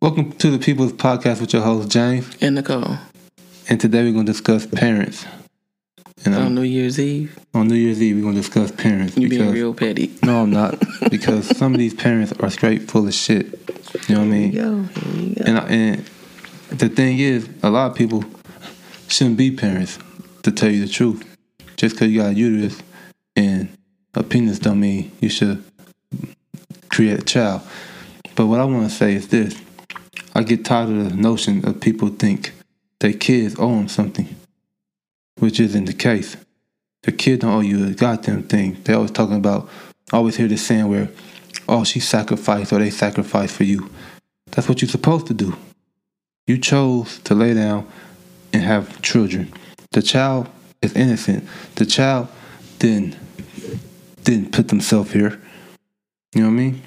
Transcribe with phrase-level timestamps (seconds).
[0.00, 2.96] Welcome to the People's Podcast with your host James, And Nicole
[3.68, 5.26] and today we're gonna discuss parents.
[6.24, 7.38] And on New Year's Eve.
[7.54, 10.12] on New Year's Eve, we're gonna discuss parents You being because real petty.
[10.22, 13.46] no, I'm not because some of these parents are straight full of shit.
[14.08, 14.52] You know what I mean?
[14.52, 15.42] Go, go.
[15.44, 16.10] And I, and
[16.70, 18.24] the thing is, a lot of people
[19.08, 19.98] shouldn't be parents.
[20.44, 21.22] To tell you the truth,
[21.76, 22.82] just because you got a uterus
[23.36, 23.68] and
[24.14, 25.62] opinions don't mean you should
[26.88, 27.60] create a child.
[28.34, 29.54] But what I want to say is this:
[30.34, 32.52] I get tired of the notion of people think
[33.00, 34.36] their kids owe them something,
[35.38, 36.36] which isn't the case.
[37.02, 38.76] The kid don't owe you a goddamn thing.
[38.84, 39.68] They always talking about.
[40.12, 41.08] Always hear this saying where,
[41.68, 43.90] "Oh, she sacrificed or they sacrificed for you."
[44.50, 45.56] That's what you're supposed to do.
[46.46, 47.86] You chose to lay down
[48.52, 49.52] and have children.
[49.92, 50.48] The child
[50.82, 51.44] is innocent.
[51.76, 52.28] The child
[52.78, 53.16] didn't
[54.24, 55.40] didn't put themselves here.
[56.34, 56.82] You know what I mean?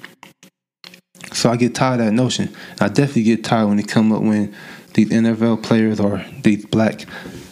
[1.34, 2.54] So I get tired of that notion.
[2.80, 4.54] I definitely get tired when they come up when
[4.94, 7.06] these NFL players or these black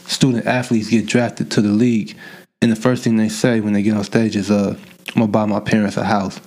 [0.07, 2.17] student athletes get drafted to the league,
[2.61, 4.77] and the first thing they say when they get on stage is, "Uh,
[5.09, 6.41] I'm gonna buy my parents a house."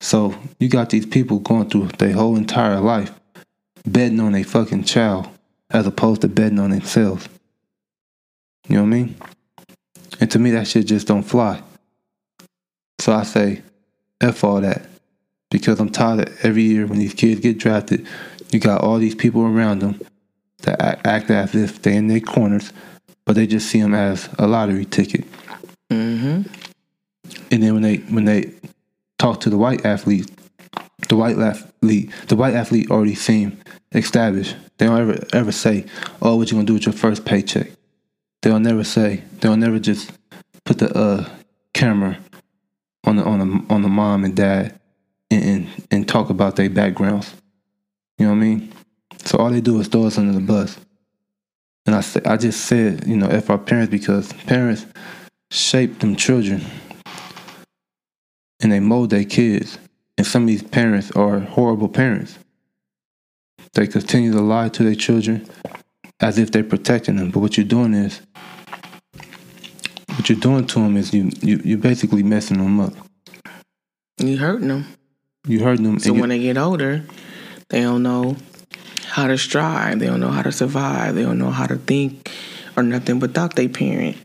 [0.00, 3.12] So you got these people going through their whole entire life
[3.86, 5.28] betting on a fucking child
[5.70, 7.28] as opposed to betting on themselves.
[8.68, 9.16] You know what I mean?
[10.20, 11.62] And to me, that shit just don't fly.
[12.98, 13.62] So I say,
[14.20, 14.82] F all that.
[15.50, 18.06] Because I'm tired of every year when these kids get drafted,
[18.50, 20.00] you got all these people around them
[20.62, 22.72] that act, act as if they in their corners,
[23.24, 25.24] but they just see them as a lottery ticket.
[25.90, 26.42] Mm-hmm.
[27.50, 28.52] And then when they when they
[29.18, 30.30] talk to the white athlete,
[31.08, 33.58] the white athlete, the white athlete already seem
[33.92, 34.56] established.
[34.76, 35.86] They don't ever ever say,
[36.20, 37.70] "Oh, what you gonna do with your first paycheck?"
[38.42, 39.24] They'll never say.
[39.40, 40.12] They'll never just
[40.64, 41.28] put the uh,
[41.72, 42.18] camera
[43.04, 44.77] on the on the on the mom and dad
[45.30, 47.34] and and, talk about their backgrounds.
[48.18, 48.72] You know what I mean?
[49.24, 50.78] So all they do is throw us under the bus.
[51.86, 54.86] And I say, I just said, you know, f our parents because parents
[55.50, 56.64] shape them children
[58.60, 59.78] and they mold their kids.
[60.16, 62.38] And some of these parents are horrible parents.
[63.74, 65.46] They continue to lie to their children
[66.20, 67.30] as if they're protecting them.
[67.30, 68.20] But what you're doing is,
[70.16, 72.92] what you're doing to them is you you you're basically messing them up.
[74.18, 74.86] You're hurting them.
[75.46, 75.98] You hurting them.
[75.98, 77.04] So when they get older,
[77.68, 78.36] they don't know
[79.06, 79.98] how to strive.
[79.98, 81.14] They don't know how to survive.
[81.14, 82.30] They don't know how to think
[82.76, 84.16] or nothing without their parent.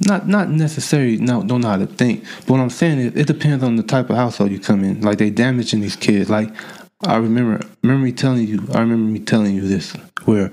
[0.00, 2.24] not not necessarily no don't know how to think.
[2.40, 5.00] But what I'm saying is it depends on the type of household you come in.
[5.02, 6.30] Like they damaging these kids.
[6.30, 6.50] Like
[7.04, 9.92] I remember remember me telling you I remember me telling you this
[10.24, 10.50] where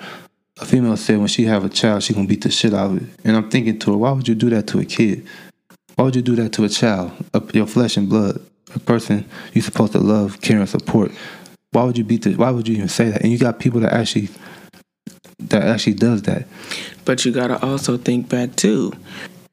[0.60, 2.98] a female said when she have a child she gonna beat the shit out of
[2.98, 3.10] it.
[3.24, 5.26] And I'm thinking to her, why would you do that to a kid?
[5.96, 7.12] Why would you do that to a child?
[7.54, 8.42] Your flesh and blood.
[8.74, 11.12] A person you're supposed to love, care, and support.
[11.72, 13.22] Why would you beat why would you even say that?
[13.22, 14.30] And you got people that actually
[15.40, 16.48] that actually does that.
[17.03, 18.94] But you gotta also think back too,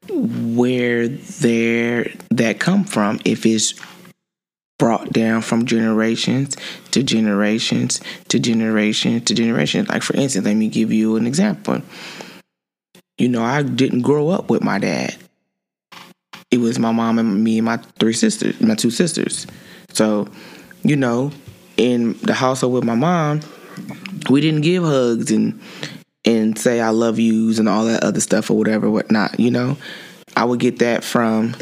[0.09, 3.19] where there that come from.
[3.25, 3.73] If it's
[4.83, 6.57] brought down from generations
[6.91, 9.87] to generations to generations to generations.
[9.87, 11.81] Like for instance, let me give you an example.
[13.17, 15.15] You know, I didn't grow up with my dad.
[16.53, 19.47] It was my mom and me and my three sisters, my two sisters.
[19.91, 20.27] So,
[20.83, 21.31] you know,
[21.77, 23.39] in the household with my mom,
[24.29, 25.59] we didn't give hugs and
[26.25, 29.77] and say I love yous and all that other stuff or whatever, whatnot, you know.
[30.37, 31.55] I would get that from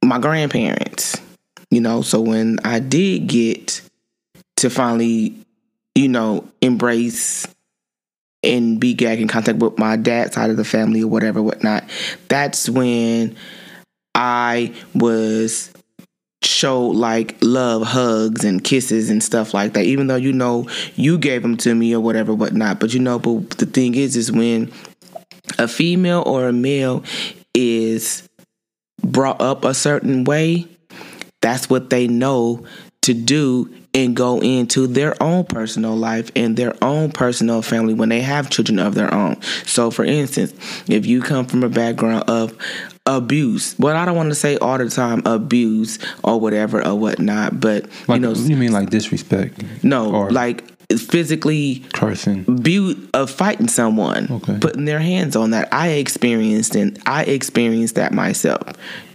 [0.00, 1.20] my grandparents,
[1.72, 2.02] you know.
[2.02, 3.82] So when I did get
[4.58, 5.36] to finally,
[5.96, 7.48] you know, embrace
[8.44, 11.84] and be in contact with my dad's side of the family or whatever, whatnot,
[12.28, 13.36] that's when
[14.14, 15.72] I was
[16.42, 21.16] showed like love hugs and kisses and stuff like that even though you know you
[21.16, 22.80] gave them to me or whatever whatnot.
[22.80, 24.70] But you know but the thing is is when
[25.58, 27.02] a female or a male
[27.54, 28.28] is
[29.02, 30.66] brought up a certain way
[31.40, 32.64] that's what they know
[33.02, 38.08] to do and go into their own personal life and their own personal family when
[38.08, 39.40] they have children of their own.
[39.66, 40.52] So, for instance,
[40.88, 42.56] if you come from a background of
[43.06, 47.60] abuse, well, I don't want to say all the time abuse or whatever or whatnot,
[47.60, 49.62] but Like, you know, you mean like disrespect?
[49.84, 50.64] no, or- like
[50.98, 52.44] physically cursing.
[52.46, 54.58] abuse of uh, fighting someone, Okay.
[54.60, 55.68] putting their hands on that.
[55.72, 58.62] I experienced and I experienced that myself.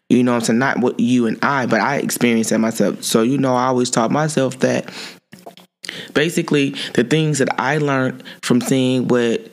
[0.09, 0.59] You know I'm saying?
[0.59, 3.03] Not what you and I, but I experienced that myself.
[3.03, 4.91] So you know I always taught myself that
[6.13, 9.51] basically the things that I learned from seeing what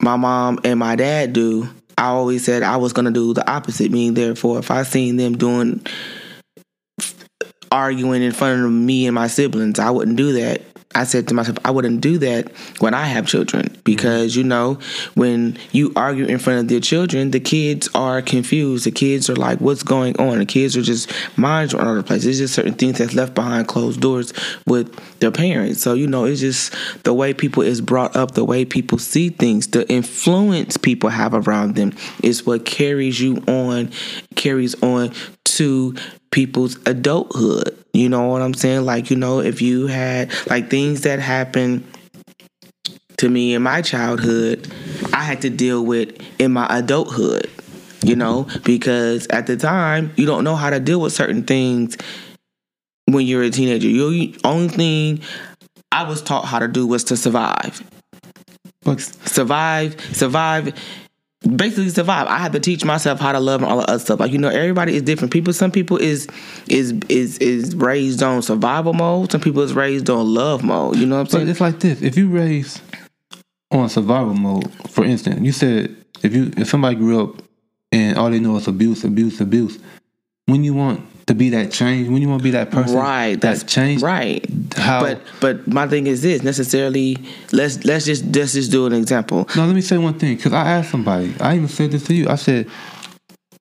[0.00, 1.68] my mom and my dad do,
[1.98, 5.36] I always said I was gonna do the opposite, meaning therefore if I seen them
[5.36, 5.84] doing
[7.72, 9.78] arguing in front of me and my siblings.
[9.78, 10.62] I wouldn't do that.
[10.94, 14.78] I said to myself, I wouldn't do that when I have children because you know
[15.14, 18.84] when you argue in front of their children, the kids are confused.
[18.84, 21.98] The kids are like, "What's going on?" The kids are just minds are all over
[21.98, 22.24] the place.
[22.24, 24.32] There's just certain things that's left behind closed doors
[24.66, 25.80] with their parents.
[25.80, 26.74] So you know, it's just
[27.04, 31.34] the way people is brought up, the way people see things, the influence people have
[31.34, 31.92] around them
[32.22, 33.90] is what carries you on,
[34.34, 35.12] carries on
[35.44, 35.94] to
[36.32, 37.78] people's adulthood.
[37.92, 38.84] You know what I'm saying?
[38.84, 41.86] Like, you know, if you had like things that happened
[43.18, 44.66] to me in my childhood,
[45.12, 47.48] I had to deal with in my adulthood,
[48.02, 51.96] you know, because at the time, you don't know how to deal with certain things
[53.06, 53.88] when you're a teenager.
[53.88, 55.20] You only thing
[55.92, 57.82] I was taught how to do was to survive.
[58.82, 60.74] But Survive, survive
[61.42, 62.26] basically survive.
[62.26, 64.20] I had to teach myself how to love and all the other stuff.
[64.20, 65.32] Like you know, everybody is different.
[65.32, 66.28] People, some people is
[66.68, 69.32] is is is raised on survival mode.
[69.32, 70.96] Some people is raised on love mode.
[70.96, 71.48] You know what I'm but saying?
[71.48, 72.80] it's like this: if you raise
[73.70, 77.42] on survival mode, for instance, you said if you if somebody grew up
[77.90, 79.78] and all they know is abuse, abuse, abuse,
[80.46, 83.32] when you want to be that change, when you want to be that person, Right,
[83.32, 84.44] that that's change, right.
[84.76, 85.00] How?
[85.00, 87.16] But but my thing is this necessarily.
[87.52, 89.48] Let's let's just let's just do an example.
[89.56, 91.34] No, let me say one thing, because I asked somebody.
[91.40, 92.28] I even said this to you.
[92.28, 92.68] I said,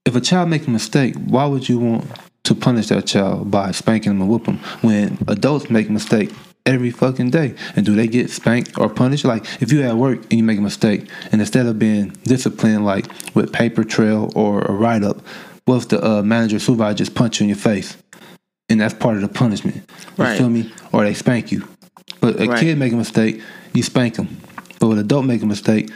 [0.06, 2.06] if a child makes a mistake, why would you want
[2.44, 6.32] to punish that child by spanking them and whoop them when adults make a mistake
[6.66, 7.54] every fucking day?
[7.76, 9.26] And do they get spanked or punished?
[9.26, 12.86] Like if you at work and you make a mistake, and instead of being disciplined
[12.86, 13.06] like
[13.36, 15.22] with paper trail or a write up,
[15.66, 17.98] what if the uh, manager or supervisor just punch you in your face?
[18.70, 19.76] And that's part of the punishment.
[20.18, 20.38] You Right.
[20.38, 20.72] feel me?
[20.92, 21.68] Or they spank you.
[22.22, 22.60] But a Right.
[22.60, 23.42] kid make a mistake,
[23.74, 24.38] you spank them.
[24.80, 25.90] But when an adult make a mistake,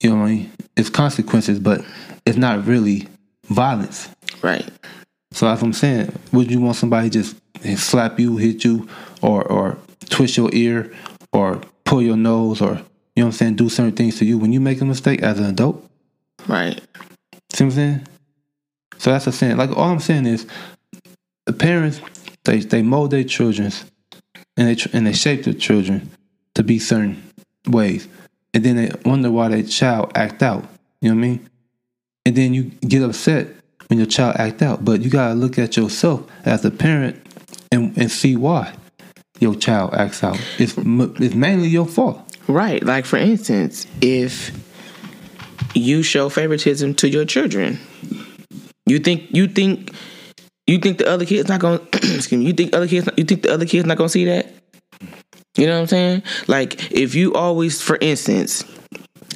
[0.00, 0.50] you know what I mean?
[0.76, 1.84] It's consequences, but
[2.24, 3.08] it's not really
[3.48, 4.08] violence.
[4.42, 4.66] Right.
[5.32, 6.12] So that's what I'm saying.
[6.32, 7.36] Would you want somebody just
[7.76, 8.86] slap you, hit you,
[9.20, 9.76] or or
[10.10, 10.92] twist your ear,
[11.32, 12.68] or pull your nose, or
[13.16, 15.22] you know what I'm saying, do certain things to you when you make a mistake
[15.22, 15.84] as an adult?
[16.46, 16.80] Right.
[17.52, 18.06] See what I'm saying?
[18.98, 19.56] So that's I'm saying.
[19.56, 20.46] Like all I'm saying is,
[21.46, 22.00] the parents
[22.44, 23.84] they they mold their children's
[24.56, 26.10] and they and they shape their children
[26.54, 27.22] to be certain
[27.66, 28.08] ways,
[28.52, 30.64] and then they wonder why their child act out.
[31.00, 31.50] You know what I mean?
[32.26, 33.48] And then you get upset
[33.88, 37.20] when your child act out, but you gotta look at yourself as a parent
[37.70, 38.74] and and see why
[39.40, 40.40] your child acts out.
[40.58, 42.20] It's it's mainly your fault.
[42.46, 42.82] Right.
[42.82, 44.52] Like for instance, if
[45.74, 47.78] you show favoritism to your children,
[48.86, 49.92] you think you think
[50.66, 53.42] you think the other kids not gonna excuse me, you think other kids you think
[53.42, 54.46] the other kids not gonna see that?
[55.56, 56.22] You know what I'm saying?
[56.48, 58.64] Like if you always, for instance,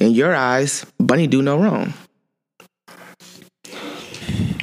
[0.01, 1.93] in your eyes, Bunny do no wrong.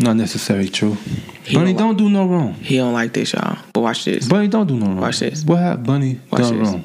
[0.01, 0.97] Not necessarily true.
[1.45, 2.55] He Bunny don't don't do no wrong.
[2.55, 3.59] He don't like this, y'all.
[3.73, 4.29] But watch this.
[4.29, 5.01] Bunny don't do no wrong.
[5.01, 5.45] Watch this.
[5.45, 5.87] What happened?
[5.87, 6.69] Bunny Watch done this.
[6.69, 6.85] wrong.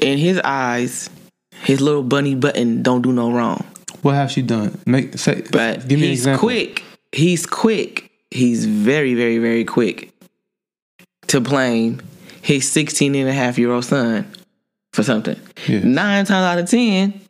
[0.00, 1.08] In his eyes,
[1.62, 3.64] his little bunny button don't do no wrong.
[4.02, 4.78] What have she done?
[4.86, 5.42] Make say.
[5.50, 6.48] But give me an he's example.
[6.48, 6.82] quick.
[7.12, 8.10] He's quick.
[8.30, 10.12] He's very, very, very quick
[11.28, 12.00] to blame
[12.42, 14.30] his 16 and a half year old son
[14.92, 15.38] for something.
[15.66, 15.80] Yeah.
[15.80, 17.20] Nine times out of 10,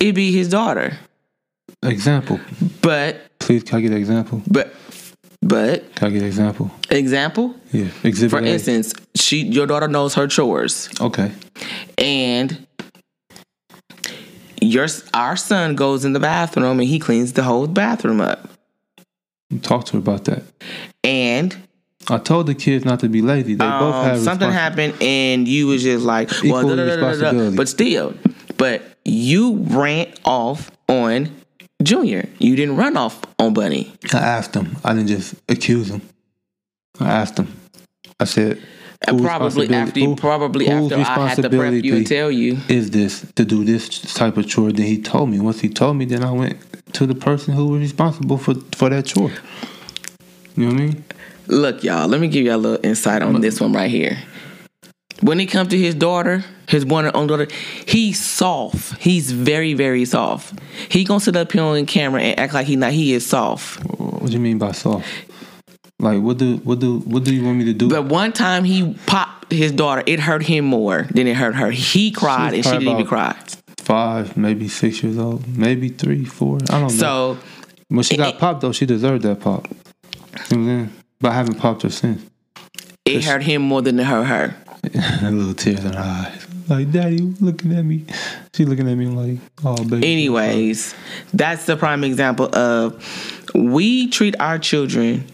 [0.00, 0.98] it'd be his daughter.
[1.82, 2.38] Example.
[2.80, 4.42] But, Please, can I get an example?
[4.46, 4.72] but,
[5.40, 6.70] but, Can I get an example?
[6.90, 7.88] example, Yeah.
[8.04, 8.46] Exhibit for A.
[8.48, 10.88] instance, she, your daughter knows her chores.
[11.00, 11.32] Okay.
[11.98, 12.66] and
[14.72, 18.48] your our son goes in the bathroom and he cleans the whole bathroom up.
[19.62, 20.42] Talk to her about that.
[21.04, 21.56] And
[22.08, 23.54] I told the kids not to be lazy.
[23.54, 27.14] They both um, have something happened and you was just like, well, da, da, da,
[27.14, 27.56] da, da.
[27.56, 28.14] but still,
[28.56, 31.30] but you ran off on
[31.82, 32.28] Junior.
[32.38, 33.92] You didn't run off on Bunny.
[34.12, 34.76] I asked them.
[34.84, 36.02] I didn't just accuse them.
[37.00, 37.54] I asked them.
[38.20, 38.62] I said,
[39.06, 42.58] Probably after who- probably after I had to prep you and tell you.
[42.68, 44.72] is this to do this type of chore?
[44.72, 45.40] Then he told me.
[45.40, 46.56] Once he told me, then I went
[46.94, 49.32] to the person who was responsible for for that chore.
[50.56, 51.04] You know what I mean?
[51.48, 54.18] Look, y'all, let me give y'all a little insight on this one right here.
[55.20, 57.48] When it comes to his daughter, his one and only daughter,
[57.86, 58.98] he's soft.
[59.00, 60.58] He's very, very soft.
[60.88, 62.92] He gonna sit up here on camera and act like he not.
[62.92, 63.80] He is soft.
[63.98, 65.06] What do you mean by soft?
[66.02, 67.88] Like what do what do what do you want me to do?
[67.88, 71.70] But one time he popped his daughter, it hurt him more than it hurt her.
[71.70, 73.36] He cried and she didn't even cry.
[73.78, 76.58] Five, maybe six years old, maybe three, four.
[76.70, 76.88] I don't know.
[76.88, 77.38] So
[77.88, 79.68] when she got popped though, she deserved that pop.
[79.70, 79.78] You know
[80.32, 80.92] what I'm saying?
[81.20, 82.20] But I haven't popped her since.
[83.04, 84.56] it hurt him more than it hurt her.
[85.22, 86.48] a little tears in her eyes.
[86.68, 88.04] Like, Daddy, looking at me.
[88.54, 90.10] She looking at me like, oh, baby.
[90.10, 90.94] Anyways,
[91.32, 93.04] that's the prime example of
[93.54, 95.24] we treat our children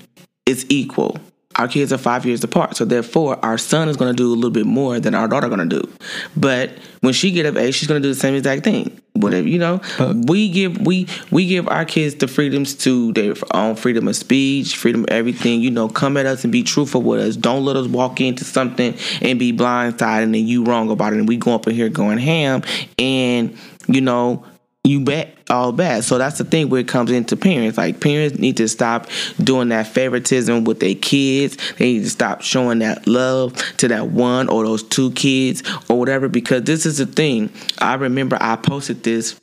[0.49, 1.19] as equal.
[1.59, 4.35] our kids are five years apart, so therefore our son is going to do a
[4.35, 5.93] little bit more than our daughter going to do.
[6.37, 9.01] But when she get of age, she's going to do the same exact thing.
[9.15, 9.81] Whatever you know,
[10.29, 14.77] we give we we give our kids the freedoms to their own freedom of speech,
[14.77, 15.61] freedom of everything.
[15.61, 17.35] You know, come at us and be truthful with us.
[17.35, 21.19] Don't let us walk into something and be blindsided and then you wrong about it,
[21.19, 22.63] and we go up in here going ham
[22.97, 24.45] and you know
[24.85, 26.05] you bet all bad.
[26.05, 27.77] So that's the thing where it comes into parents.
[27.77, 29.07] Like parents need to stop
[29.43, 31.59] doing that favoritism with their kids.
[31.77, 35.99] They need to stop showing that love to that one or those two kids or
[35.99, 36.29] whatever.
[36.29, 37.51] Because this is the thing.
[37.79, 39.39] I remember I posted this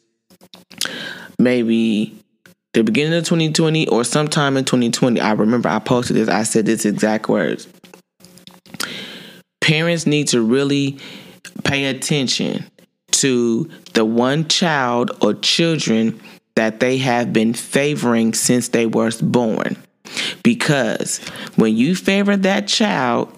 [1.37, 2.17] maybe
[2.73, 5.19] the beginning of 2020 or sometime in 2020.
[5.19, 6.27] I remember I posted this.
[6.27, 7.67] I said this exact words.
[9.61, 10.99] Parents need to really
[11.63, 12.65] pay attention
[13.25, 16.21] to the one child or children
[16.55, 19.75] that they have been favoring since they were born.
[20.43, 21.17] Because
[21.55, 23.35] when you favor that child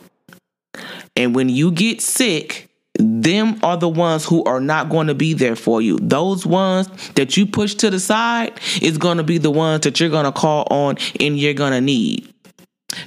[1.15, 5.33] and when you get sick, them are the ones who are not going to be
[5.33, 5.97] there for you.
[5.99, 10.01] Those ones that you push to the side is going to be the ones that
[10.01, 12.33] you're going to call on and you're going to need.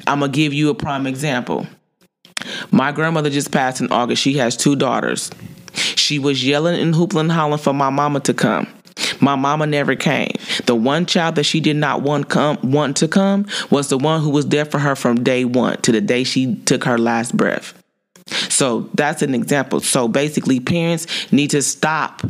[0.06, 1.66] I'm going to give you a prime example.
[2.70, 4.22] My grandmother just passed in August.
[4.22, 5.30] She has two daughters.
[5.74, 8.66] She was yelling and hooping and hollering for my mama to come.
[9.20, 10.32] My mama never came.
[10.66, 14.22] The one child that she did not want come want to come was the one
[14.22, 17.36] who was there for her from day one to the day she took her last
[17.36, 17.74] breath.
[18.48, 19.80] So that's an example.
[19.80, 22.22] So basically, parents need to stop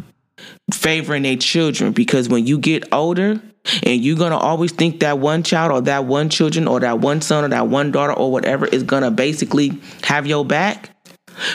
[0.73, 3.41] favoring their children because when you get older
[3.83, 7.21] and you're gonna always think that one child or that one children or that one
[7.21, 10.91] son or that one daughter or whatever is gonna basically have your back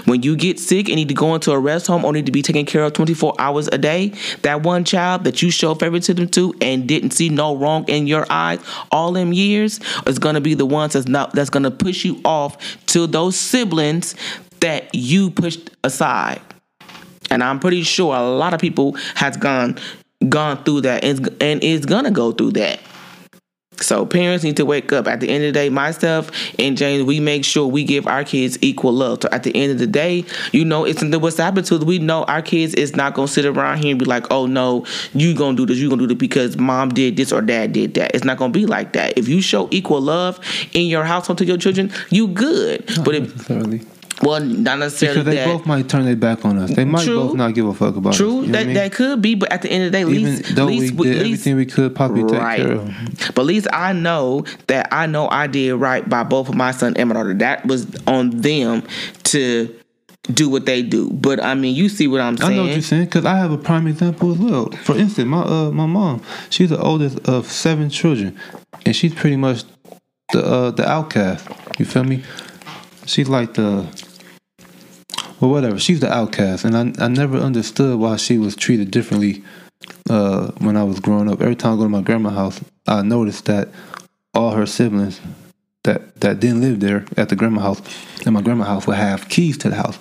[0.06, 2.32] when you get sick and need to go into a rest home or need to
[2.32, 6.28] be taken care of 24 hours a day, that one child that you show favoritism
[6.30, 8.60] to and didn't see no wrong in your eyes
[8.92, 12.86] all them years is gonna be the ones that's not that's gonna push you off
[12.88, 14.16] to those siblings
[14.60, 16.42] that you pushed aside.
[17.30, 19.78] And I'm pretty sure a lot of people has gone
[20.30, 22.80] gone through that and, and is gonna go through that.
[23.82, 25.08] So parents need to wake up.
[25.08, 28.24] At the end of the day, myself and James, we make sure we give our
[28.24, 29.20] kids equal love.
[29.22, 32.00] So at the end of the day, you know, it's something what's happened to we
[32.00, 35.36] know our kids is not gonna sit around here and be like, oh no, you
[35.36, 38.16] gonna do this, you gonna do this because mom did this or dad did that.
[38.16, 39.18] It's not gonna be like that.
[39.18, 40.40] If you show equal love
[40.74, 42.86] in your household to your children, you good.
[43.04, 43.95] But if.
[44.22, 45.48] Well, not necessarily Because they that.
[45.58, 46.74] both might turn their back on us.
[46.74, 47.16] They might True.
[47.28, 48.18] both not give a fuck about it.
[48.18, 48.46] True, us.
[48.48, 48.74] know that, I mean?
[48.76, 50.94] that could be, but at the end of the day, at Even least, though least,
[50.96, 52.58] we did least, everything we could probably take Right.
[52.62, 52.94] care of.
[53.36, 56.72] But at least I know that I know I did right by both of my
[56.72, 57.34] son and my daughter.
[57.34, 58.84] That was on them
[59.26, 59.76] to
[60.34, 61.10] do what they do.
[61.12, 62.52] But I mean, you see what I'm saying?
[62.52, 64.72] I know what you're saying because I have a prime example as well.
[64.84, 68.36] For instance, my uh, my mom, she's the oldest of seven children,
[68.86, 69.66] and she's pretty much
[70.32, 71.48] the uh, the outcast.
[71.78, 72.24] You feel me?
[73.06, 73.86] She's like the
[75.40, 75.80] well, whatever.
[75.80, 79.44] She's the outcast, and I I never understood why she was treated differently
[80.10, 81.42] uh, when I was growing up.
[81.42, 83.70] Every time I go to my grandma's house, I noticed that
[84.34, 85.22] all her siblings
[85.84, 87.82] that that didn't live there at the grandma house,
[88.26, 89.98] and my grandma house would have keys to the house.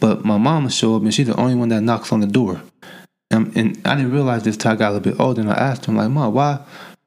[0.00, 2.26] But my mom would show up, and she's the only one that knocks on the
[2.26, 2.62] door.
[3.30, 5.54] And, and I didn't realize this till I got a little bit older, and I
[5.54, 6.60] asked her, like, "Mom, why,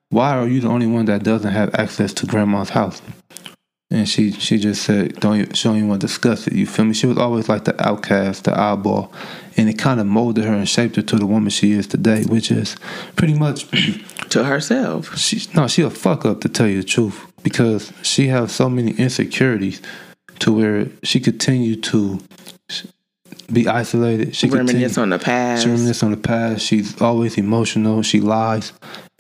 [0.10, 3.02] why are you the only one that doesn't have access to grandma's house?"
[3.94, 6.66] And she she just said, "Don't even, she don't even want to discuss it." You
[6.66, 6.96] feel me?
[6.96, 9.14] She was always like the outcast, the eyeball,
[9.56, 12.24] and it kind of molded her and shaped her to the woman she is today,
[12.24, 12.76] which is
[13.16, 13.70] pretty much
[14.30, 15.16] to herself.
[15.16, 18.68] she no, she a fuck up to tell you the truth because she has so
[18.68, 19.80] many insecurities
[20.40, 22.20] to where she continue to
[23.52, 24.36] be isolated.
[24.36, 25.64] She Reminisce continue, on the past.
[25.64, 26.66] she reminisce on the past.
[26.66, 28.02] She's always emotional.
[28.02, 28.74] She lies,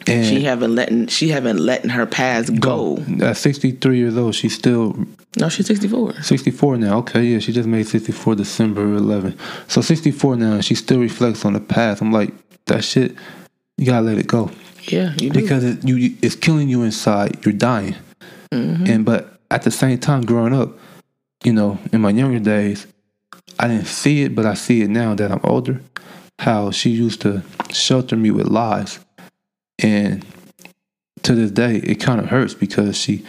[0.07, 2.97] and She haven't letting she haven't letting her past go.
[3.21, 4.95] At sixty three years old, she's still
[5.39, 6.13] No, she's sixty four.
[6.21, 6.97] 64 now.
[6.99, 9.37] Okay, yeah, she just made 64 December 11.
[9.67, 12.01] So 64 now, she still reflects on the past.
[12.01, 12.31] I'm like,
[12.67, 13.15] that shit,
[13.77, 14.51] you gotta let it go
[14.87, 15.41] Yeah, you do.
[15.41, 17.43] because it, you, you- it's killing you inside.
[17.45, 17.95] You're dying,
[18.51, 18.85] mm-hmm.
[18.85, 20.77] and but at the same time, growing up,
[21.43, 22.87] you know, in my younger days,
[23.59, 25.81] I didn't see it, but I see it now that I'm older.
[26.39, 28.99] How she used to shelter me with lies,
[29.79, 30.25] and
[31.21, 33.25] to this day, it kind of hurts because she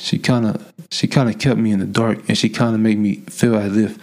[0.00, 2.80] she kind of she kind of kept me in the dark and she kind of
[2.80, 3.98] made me feel as if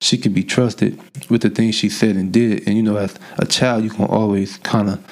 [0.00, 0.98] she could be trusted
[1.30, 2.66] with the things she said and did.
[2.66, 5.04] And you know as a child you can always kind of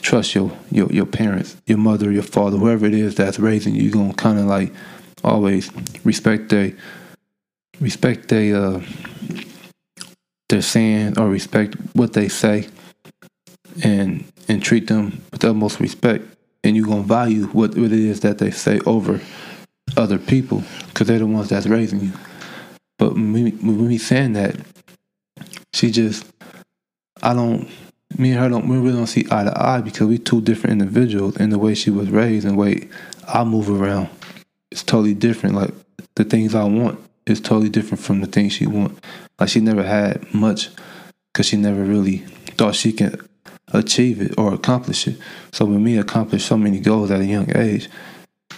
[0.00, 3.82] trust your, your your parents your mother your father whoever it is that's raising you.
[3.82, 4.72] You're gonna kind of like
[5.22, 5.70] always
[6.04, 6.72] respect their
[7.80, 8.80] respect they uh
[10.48, 12.68] their saying or respect what they say
[13.82, 16.24] and and treat them with the utmost respect
[16.64, 19.20] and you're gonna value what, what it is that they say over
[19.96, 22.12] other people because they're the ones that's raising you.
[22.98, 24.56] But me, me saying that,
[25.72, 26.24] she just,
[27.22, 27.68] I don't,
[28.16, 30.80] me and her don't, we really don't see eye to eye because we two different
[30.80, 32.88] individuals in the way she was raised and the way
[33.26, 34.08] I move around.
[34.70, 35.56] It's totally different.
[35.56, 35.72] Like
[36.14, 38.98] the things I want is totally different from the things she want.
[39.38, 40.70] Like she never had much
[41.32, 42.18] because she never really
[42.56, 43.20] thought she can
[43.72, 45.18] achieve it or accomplish it.
[45.52, 47.88] So when me accomplish so many goals at a young age,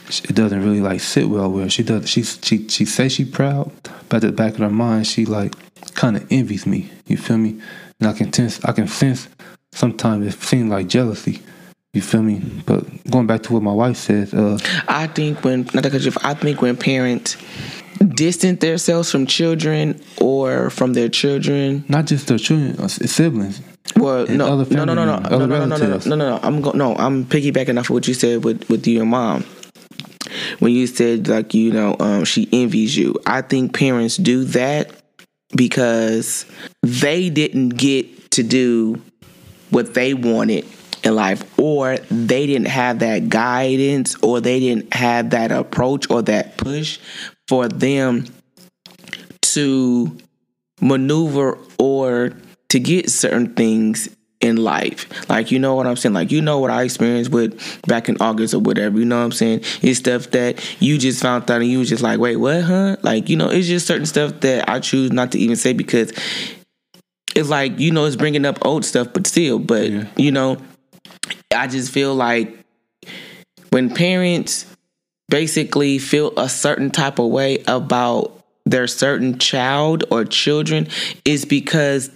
[0.09, 1.71] it doesn't really like sit well with her.
[1.71, 2.09] She does.
[2.09, 3.73] She she she says she proud,
[4.09, 5.54] but at the back of her mind, she like
[5.94, 6.90] kind of envies me.
[7.06, 7.61] You feel me?
[8.00, 8.62] And I can sense.
[8.64, 9.28] I can sense.
[9.73, 11.42] Sometimes it seems like jealousy.
[11.94, 12.42] You feel me?
[12.66, 16.35] But going back to what my wife says, uh, I think when not because I
[16.35, 17.37] think when parents
[18.14, 23.60] distance themselves from children or from their children, not just their children, uh, siblings.
[23.96, 26.40] Well, no, no, no, no, no, no, no, no, no, no, no, no, no.
[26.42, 29.44] I'm go- no, I'm piggybacking off of what you said with with your mom
[30.58, 33.14] when you said like you know um, she envies you.
[33.26, 34.90] I think parents do that
[35.54, 36.46] because
[36.82, 39.00] they didn't get to do
[39.70, 40.66] what they wanted
[41.04, 46.22] in life or they didn't have that guidance or they didn't have that approach or
[46.22, 46.98] that push
[47.48, 48.26] for them
[49.42, 50.16] to
[50.80, 52.32] maneuver or
[52.70, 54.08] to get certain things
[54.44, 55.08] in life.
[55.28, 56.12] Like you know what I'm saying?
[56.12, 58.98] Like you know what I experienced with back in August or whatever.
[58.98, 59.60] You know what I'm saying?
[59.80, 62.96] It's stuff that you just found out and you was just like, wait, what, huh?
[63.02, 66.12] Like, you know, it's just certain stuff that I choose not to even say because
[67.34, 70.06] it's like, you know, it's bringing up old stuff, but still, but yeah.
[70.16, 70.58] you know,
[71.54, 72.58] I just feel like
[73.70, 74.66] when parents
[75.28, 80.88] basically feel a certain type of way about their certain child or children
[81.24, 82.10] is because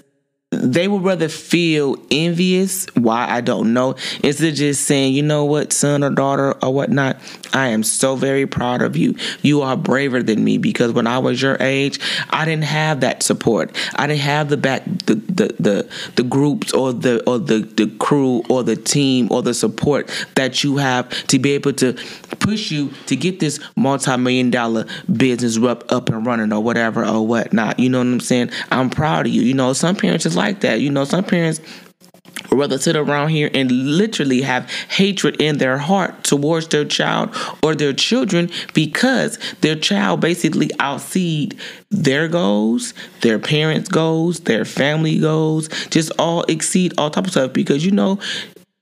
[0.50, 2.86] they would rather feel envious.
[2.94, 3.96] Why I don't know.
[4.22, 7.18] Instead of just saying, you know what, son or daughter or whatnot,
[7.52, 9.14] I am so very proud of you.
[9.42, 13.22] You are braver than me because when I was your age, I didn't have that
[13.22, 13.76] support.
[13.96, 17.88] I didn't have the back the the the, the groups or the or the, the
[17.98, 21.92] crew or the team or the support that you have to be able to
[22.40, 27.26] push you to get this multi-million dollar business up up and running or whatever or
[27.26, 27.78] whatnot.
[27.78, 28.50] You know what I'm saying?
[28.70, 29.42] I'm proud of you.
[29.42, 30.80] You know, some parents just like that.
[30.80, 31.60] You know, some parents
[32.50, 37.74] rather sit around here and literally have hatred in their heart towards their child or
[37.74, 41.58] their children because their child basically outseed
[41.90, 47.52] their goals, their parents' goals, their family goals, just all exceed all type of stuff.
[47.52, 48.18] Because you know,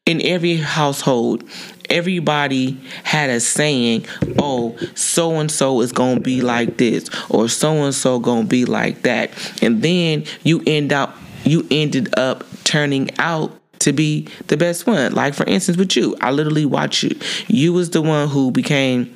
[0.05, 1.43] in every household,
[1.91, 4.07] everybody had a saying,
[4.39, 8.65] oh, so and so is gonna be like this, or so and so gonna be
[8.65, 9.31] like that.
[9.63, 11.17] And then you end up
[11.47, 15.13] you ended up turning out to be the best one.
[15.13, 17.19] Like for instance with you, I literally watched you.
[17.47, 19.15] You was the one who became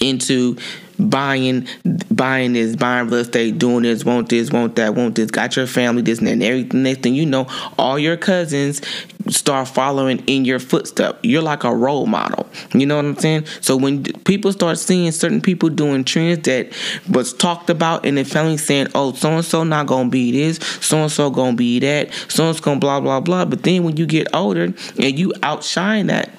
[0.00, 0.56] into
[0.98, 1.68] buying
[2.10, 5.66] buying this, buying real estate, doing this, want this, want that, want this, got your
[5.66, 6.82] family, this and and everything.
[6.82, 7.46] Next thing you know,
[7.78, 8.80] all your cousins
[9.28, 11.18] start following in your footsteps.
[11.22, 12.48] You're like a role model.
[12.72, 13.46] You know what I'm saying?
[13.60, 16.72] So when people start seeing certain people doing trends that
[17.08, 20.58] was talked about in the family saying, oh, so and so not gonna be this,
[20.80, 23.44] so and so gonna be that, so and so gonna blah blah blah.
[23.44, 24.64] But then when you get older
[24.98, 26.30] and you outshine that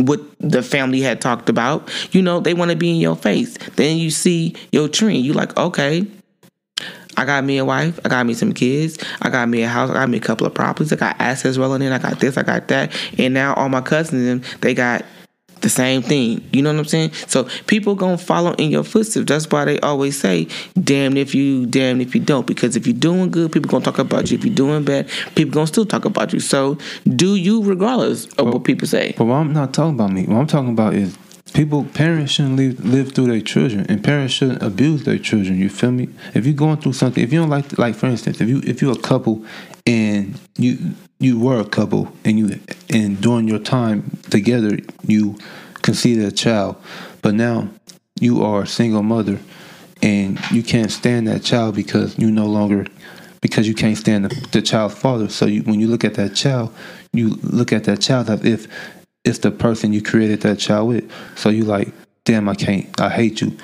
[0.00, 1.90] what the family had talked about.
[2.12, 3.56] You know, they want to be in your face.
[3.76, 5.18] Then you see your trend.
[5.18, 6.06] You like, okay,
[7.16, 7.98] I got me a wife.
[8.04, 8.98] I got me some kids.
[9.22, 9.90] I got me a house.
[9.90, 10.92] I got me a couple of properties.
[10.92, 11.92] I got assets rolling in.
[11.92, 12.36] I got this.
[12.36, 12.94] I got that.
[13.18, 15.04] And now all my cousins, they got
[15.60, 16.42] the same thing.
[16.52, 17.12] You know what I'm saying?
[17.26, 19.26] So people gonna follow in your footsteps.
[19.26, 22.96] That's why they always say, "Damn if you, damn if you don't." Because if you're
[22.96, 24.38] doing good, people gonna talk about you.
[24.38, 26.40] If you're doing bad, people gonna still talk about you.
[26.40, 29.14] So do you, regardless of what people say.
[29.16, 30.24] But what I'm not talking about me.
[30.24, 31.16] What I'm talking about is
[31.52, 31.84] people.
[31.94, 35.58] Parents shouldn't live, live through their children, and parents shouldn't abuse their children.
[35.58, 36.08] You feel me?
[36.34, 38.82] If you're going through something, if you don't like, like for instance, if you if
[38.82, 39.44] you're a couple
[39.86, 45.38] and you you were a couple and you and during your time together you
[45.82, 46.76] conceived a child.
[47.22, 47.68] But now
[48.20, 49.38] you are a single mother
[50.02, 52.86] and you can't stand that child because you no longer
[53.40, 55.28] because you can't stand the, the child's father.
[55.28, 56.74] So you, when you look at that child
[57.12, 58.66] you look at that child as if
[59.24, 61.10] it's the person you created that child with.
[61.36, 61.92] So you like
[62.26, 63.56] damn i can't i hate you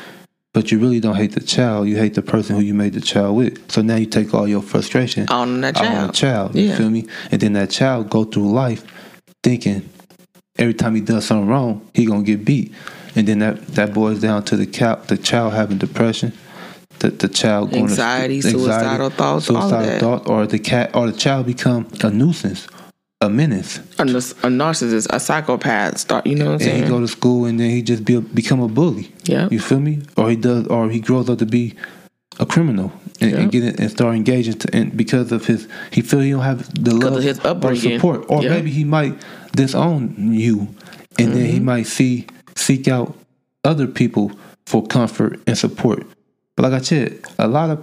[0.52, 1.88] but you really don't hate the child.
[1.88, 3.70] You hate the person who you made the child with.
[3.70, 5.96] So now you take all your frustration on that child.
[5.96, 6.54] On the child.
[6.54, 6.76] You yeah.
[6.76, 7.06] feel me?
[7.30, 8.84] And then that child go through life
[9.42, 9.88] thinking
[10.58, 12.74] every time he does something wrong, he gonna get beat.
[13.14, 16.32] And then that, that boils down to the cap the child having depression,
[16.98, 21.10] the, the child going anxiety, to, anxiety suicidal thoughts, suicidal thought, or the cat or
[21.10, 22.66] the child become a nuisance
[23.22, 23.78] a menace.
[23.98, 25.98] A, a narcissist, a psychopath.
[25.98, 26.26] Start.
[26.26, 26.82] You know what I'm And saying?
[26.82, 29.12] he go to school and then he just be become a bully.
[29.24, 29.48] Yeah.
[29.50, 30.02] You feel me?
[30.16, 31.74] Or he does, or he grows up to be
[32.40, 33.36] a criminal and, Yeah.
[33.38, 36.40] and get it, and start engaging to, and because of his, he feel he don't
[36.42, 38.50] have the love of his or support, or Yeah.
[38.50, 39.14] maybe he might
[39.54, 40.68] disown you,
[41.18, 41.64] and then he Mm-hmm.
[41.64, 43.14] might see seek out
[43.64, 44.32] other people
[44.66, 46.04] for comfort and support.
[46.56, 47.78] But like I said, a lot of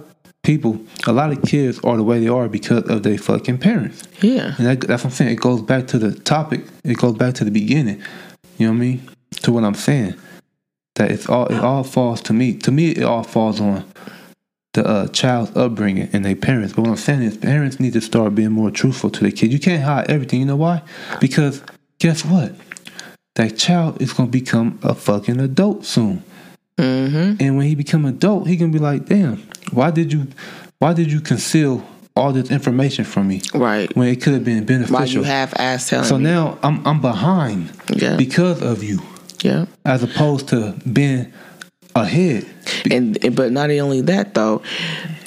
[0.50, 4.02] people, a lot of kids are the way they are because of their fucking parents.
[4.20, 4.54] yeah.
[4.58, 5.30] And that, that's what I'm saying.
[5.30, 6.64] It goes back to the topic.
[6.82, 8.02] It goes back to the beginning.
[8.58, 9.08] You know what I mean?
[9.42, 10.14] To what I'm saying.
[10.96, 12.56] That it's all it all falls to me.
[12.66, 13.84] To me, it all falls on
[14.74, 16.72] the uh, child's upbringing and their parents.
[16.74, 19.52] But what I'm saying is, parents need to start being more truthful to their kids.
[19.52, 20.40] You can't hide everything.
[20.40, 20.82] You know why?
[21.20, 21.62] Because
[22.00, 22.52] guess what?
[23.36, 26.24] That child is gonna become a fucking adult soon.
[26.80, 27.42] Mm-hmm.
[27.42, 29.36] And when he become adult, he gonna be like, "Damn,
[29.72, 30.26] why did you,
[30.78, 31.84] why did you conceal
[32.16, 33.94] all this information from me Right.
[33.96, 36.24] when it could have been beneficial?" Why you half ass telling So me?
[36.24, 38.16] now I'm I'm behind Yeah.
[38.16, 39.00] because of you,
[39.42, 39.66] yeah.
[39.84, 41.32] as opposed to being
[41.94, 42.46] ahead.
[42.90, 44.62] And but not only that though,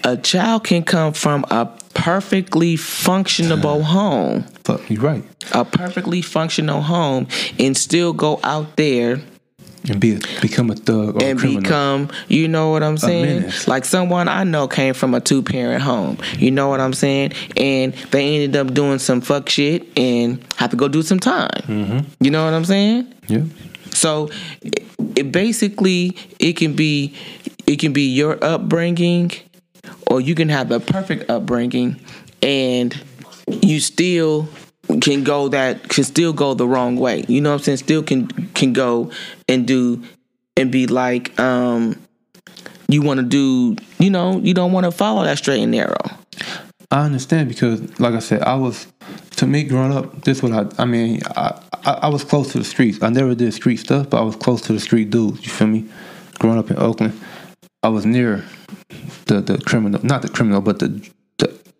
[0.03, 6.81] a child can come from a perfectly functionable home, But you're right, a perfectly functional
[6.81, 7.27] home,
[7.59, 9.21] and still go out there
[9.89, 11.61] and be a, become a thug or a and criminal.
[11.61, 13.51] become, you know what I'm saying?
[13.67, 16.17] Like someone I know came from a two parent home.
[16.37, 17.33] You know what I'm saying?
[17.57, 21.49] And they ended up doing some fuck shit and have to go do some time.
[21.63, 22.23] Mm-hmm.
[22.23, 23.13] You know what I'm saying?
[23.27, 23.43] yeah,
[23.91, 24.29] So
[24.61, 27.13] it, it basically it can be
[27.67, 29.31] it can be your upbringing
[30.07, 31.99] or you can have the perfect upbringing
[32.41, 32.99] and
[33.61, 34.47] you still
[34.99, 37.23] can go that can still go the wrong way.
[37.27, 37.77] You know what I'm saying?
[37.77, 39.11] Still can can go
[39.47, 40.03] and do
[40.57, 41.99] and be like um
[42.87, 45.97] you want to do, you know, you don't want to follow that straight and narrow.
[46.91, 48.87] I understand because, like I said, I was
[49.37, 50.23] to me growing up.
[50.23, 51.21] This what I I mean.
[51.35, 53.01] I, I I was close to the streets.
[53.01, 55.43] I never did street stuff, but I was close to the street dudes.
[55.43, 55.89] You feel me?
[56.39, 57.19] Growing up in Oakland,
[57.81, 58.43] I was near
[59.25, 61.09] the the criminal, not the criminal, but the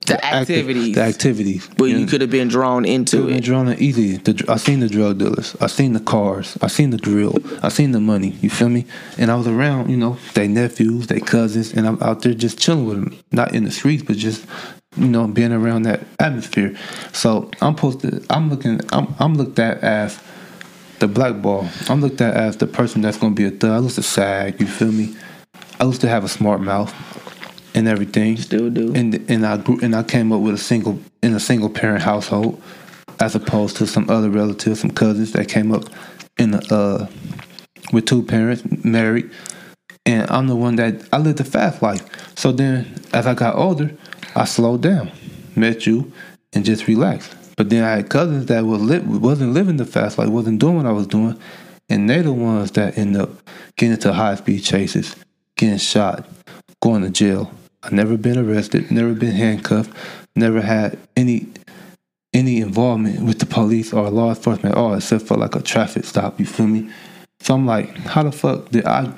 [0.06, 0.96] the, The active- activities.
[0.96, 1.70] the activities.
[1.78, 3.44] But you could have been drawn into Could've been it.
[3.44, 4.18] drawn in easy.
[4.18, 5.56] The, I seen the drug dealers.
[5.62, 6.58] I seen the cars.
[6.62, 7.38] I seen the drill.
[7.62, 8.30] I seen the money.
[8.42, 8.86] You feel me?
[9.18, 12.60] And I was around, you know, they nephews, they cousins, and I'm out there just
[12.60, 13.20] chilling with them.
[13.32, 14.46] Not in the streets, but just,
[14.98, 16.76] you know, being around that atmosphere.
[17.14, 18.24] So I'm supposed to.
[18.30, 18.82] I'm looking.
[18.92, 20.20] I'm, I'm looked at as
[21.00, 21.68] the black ball.
[21.90, 23.72] I'm looked at as the person that's gonna be a thug.
[23.72, 24.60] I used to sag.
[24.60, 25.16] You feel me?
[25.80, 26.94] I used to have a smart mouth
[27.76, 28.94] and everything Still do.
[28.94, 32.02] and and I grew and I came up with a single in a single parent
[32.04, 32.62] household,
[33.20, 35.86] as opposed to some other relatives, some cousins that came up
[36.38, 37.08] in a, uh
[37.92, 39.30] with two parents married,
[40.06, 42.02] and I'm the one that I lived a fast life.
[42.38, 43.92] So then, as I got older,
[44.36, 45.12] I slowed down,
[45.56, 46.12] met you,
[46.54, 47.36] and just relaxed.
[47.56, 50.78] But then I had cousins that was li- wasn't living the fast life, wasn't doing
[50.78, 51.38] what I was doing,
[51.90, 53.30] and they're the ones that end up
[53.76, 55.16] getting into high speed chases,
[55.56, 56.28] getting shot,
[56.82, 57.52] going to jail.
[57.84, 59.92] I never been arrested, never been handcuffed,
[60.36, 61.48] never had any
[62.34, 66.04] any involvement with the police or law enforcement at all, except for like a traffic
[66.04, 66.40] stop.
[66.40, 66.90] You feel me?
[67.42, 69.14] So I'm like, how the fuck did I?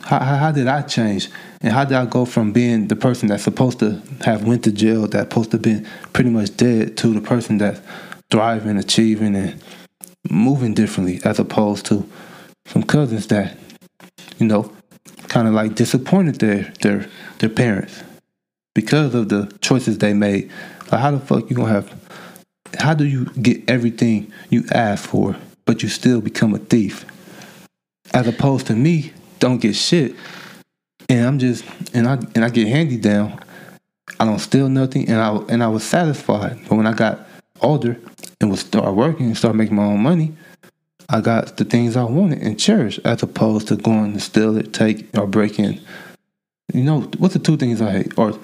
[0.00, 1.28] How, how, how did I change?
[1.60, 4.72] And how did I go from being the person that's supposed to have went to
[4.72, 7.80] jail, that's supposed to been pretty much dead, to the person that's
[8.30, 9.62] thriving, achieving, and
[10.30, 12.08] moving differently, as opposed to
[12.66, 13.56] some cousins that,
[14.38, 14.73] you know,
[15.34, 17.08] kind of like disappointed their their
[17.40, 18.04] their parents
[18.72, 20.48] because of the choices they made.
[20.92, 21.92] Like, how the fuck you gonna have?
[22.78, 27.04] How do you get everything you ask for, but you still become a thief?
[28.12, 30.14] As opposed to me, don't get shit,
[31.08, 33.40] and I'm just and I and I get handy down.
[34.20, 36.60] I don't steal nothing, and I and I was satisfied.
[36.68, 37.26] But when I got
[37.60, 37.98] older
[38.40, 40.32] and was start working and start making my own money,
[41.08, 44.72] I got the things I wanted and cherished, as opposed to going to steal it,
[44.72, 45.80] take or break in.
[46.72, 48.18] You know, what's the two things I hate?
[48.18, 48.38] Or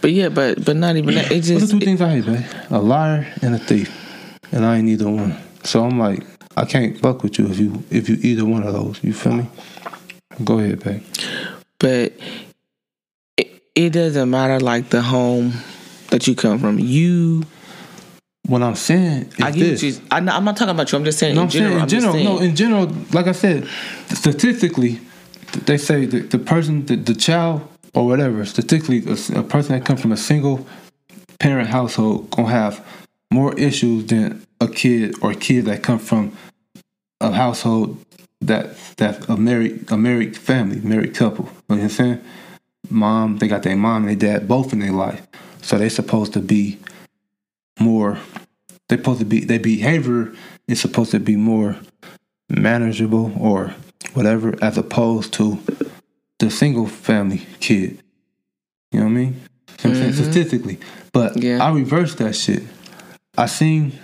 [0.00, 1.30] But yeah, but but not even that.
[1.30, 2.44] It what's the just two things I hate, man?
[2.70, 3.90] A liar and a thief,
[4.52, 5.36] and I ain't either one.
[5.64, 6.22] So I'm like,
[6.56, 9.02] I can't fuck with you if you if you either one of those.
[9.02, 9.46] You feel me?
[10.44, 11.02] Go ahead, babe.
[11.78, 12.12] but
[13.36, 15.52] it, it doesn't matter like the home
[16.10, 16.78] that you come from.
[16.78, 17.44] You,
[18.46, 19.94] What I'm saying is I get you.
[20.10, 20.98] I, I'm not talking about you.
[20.98, 21.70] I'm just saying No, in I'm general.
[21.70, 22.12] saying in I'm general.
[22.12, 22.24] saying.
[22.24, 23.66] No, in general, like I said,
[24.08, 25.00] statistically,
[25.64, 29.86] they say that the person, the, the child, or whatever, statistically, a, a person that
[29.86, 30.66] comes from a single
[31.38, 32.84] parent household gonna have
[33.30, 36.36] more issues than a kid or a kid that come from
[37.20, 37.98] a household
[38.42, 41.46] that that a married a married family, married couple.
[41.46, 42.20] You know what I'm saying?
[42.90, 45.26] Mom, they got their mom and their dad both in their life,
[45.62, 46.78] so they're supposed to be
[47.78, 48.18] more
[48.88, 50.32] they supposed to be their behavior
[50.68, 51.76] is supposed to be more
[52.48, 53.74] manageable or
[54.12, 55.58] whatever as opposed to
[56.38, 58.02] the single family kid.
[58.92, 59.40] You know what I mean?
[59.66, 60.12] What I'm saying?
[60.12, 60.32] Mm-hmm.
[60.32, 60.78] Statistically.
[61.12, 61.64] But Yeah.
[61.64, 62.62] I reversed that shit.
[63.36, 63.98] I seen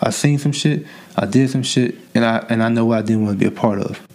[0.00, 0.86] I seen some shit,
[1.16, 3.46] I did some shit, and I and I know what I didn't want to be
[3.46, 4.06] a part of.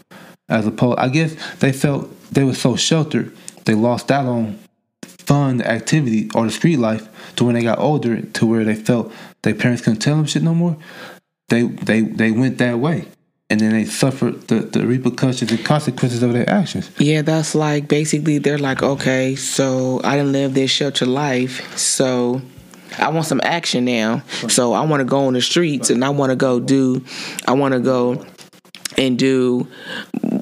[0.48, 4.60] As opposed I guess they felt they were so sheltered, they lost out on
[5.32, 9.14] fun activity or the street life to when they got older to where they felt
[9.44, 10.76] their parents couldn't tell them shit no more.
[11.48, 13.06] They they they went that way.
[13.50, 16.92] And then they suffered the, the repercussions and consequences of their actions.
[16.98, 22.42] Yeah, that's like basically they're like, okay, so I didn't live this sheltered life, so
[22.98, 24.24] I want some action now.
[24.50, 27.04] So I want to go on the streets and I want to go do,
[27.48, 28.26] I want to go
[28.98, 29.68] and do,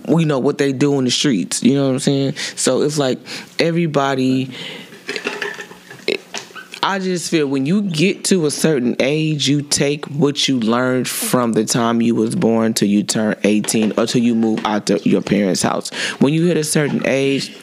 [0.09, 1.61] you know, what they do in the streets.
[1.61, 2.35] You know what I'm saying?
[2.55, 3.19] So it's like
[3.59, 4.51] everybody.
[6.81, 11.07] I just feel when you get to a certain age, you take what you learned
[11.09, 14.87] from the time you was born till you turn 18 or till you move out
[14.87, 15.89] to your parents' house.
[16.19, 17.55] When you hit a certain age,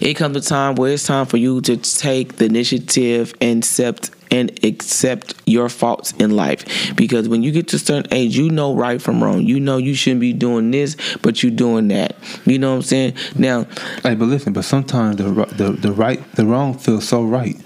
[0.00, 4.10] it comes a time where it's time for you to take the initiative and accept
[4.32, 6.64] and accept your faults in life
[6.96, 9.76] because when you get to a certain age you know right from wrong you know
[9.76, 12.16] you shouldn't be doing this but you're doing that
[12.46, 13.64] you know what i'm saying now
[14.02, 15.24] Hey, but listen, but sometimes the
[15.56, 17.56] the the right the wrong feels so right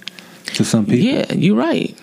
[0.55, 0.99] to some people.
[0.99, 1.97] yeah you're right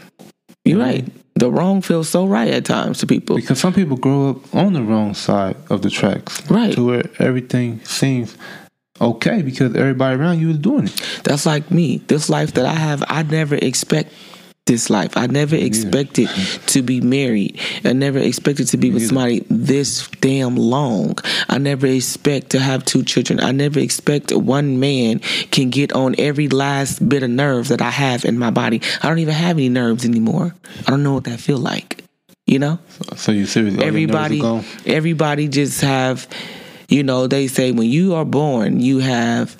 [0.66, 4.30] you're right the wrong feels so right at times to people Because some people grow
[4.32, 6.48] up on the wrong side of the tracks.
[6.50, 6.74] Right.
[6.76, 8.38] To where everything seems
[9.02, 11.22] okay because everybody around you is doing it.
[11.24, 11.98] That's like me.
[12.08, 14.14] This life that I have, I never expect
[14.66, 15.18] this life.
[15.18, 16.30] I never expected
[16.68, 17.60] to be married.
[17.84, 21.18] I never expected to be with somebody this damn long.
[21.50, 23.42] I never expect to have two children.
[23.42, 25.20] I never expect one man
[25.52, 28.82] can get on every last bit of nerve that I have in my body.
[29.02, 30.56] I don't even have any nerves anymore.
[30.88, 32.04] I don't know what that feel like.
[32.46, 32.80] You know?
[33.16, 36.28] So you seriously All your are everybody everybody just have
[36.90, 39.56] you know they say when you are born you have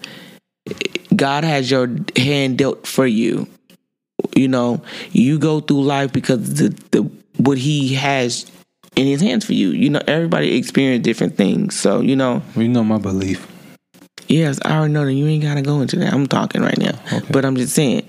[1.16, 3.48] god has your hand dealt for you
[4.36, 7.02] you know you go through life because the, the
[7.38, 8.52] what he has
[8.96, 12.68] in his hands for you you know everybody experience different things so you know you
[12.68, 13.48] know my belief.
[14.28, 16.14] Yes, I already know that you ain't gotta go into that.
[16.14, 16.98] I'm talking right now.
[17.12, 17.28] Okay.
[17.30, 18.08] But I'm just saying,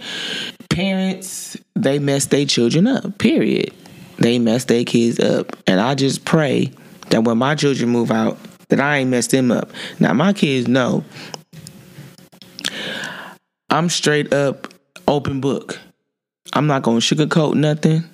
[0.71, 3.75] parents, they mess their children up, period.
[4.19, 5.57] They mess their kids up.
[5.67, 6.73] And I just pray
[7.11, 9.71] that when my children move out, that I ain't mess them up.
[9.99, 11.05] Now my kids know
[13.71, 14.73] I'm straight up
[15.07, 15.79] open book.
[16.53, 18.05] I'm not gonna sugarcoat nothing.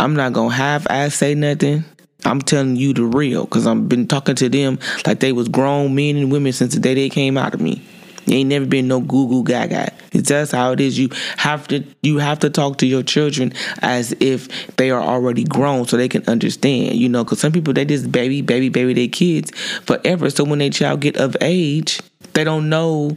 [0.00, 1.84] I'm not gonna half ass say nothing.
[2.24, 5.94] I'm telling you the real because I've been talking to them like they was grown
[5.94, 7.82] men and women since the day they came out of me.
[8.26, 9.92] There ain't never been no goo goo gaga.
[10.12, 10.98] It's just how it is.
[10.98, 15.44] You have to you have to talk to your children as if they are already
[15.44, 16.96] grown so they can understand.
[16.96, 20.28] You know, because some people they just baby baby baby their kids forever.
[20.30, 22.00] So when their child get of age,
[22.32, 23.16] they don't know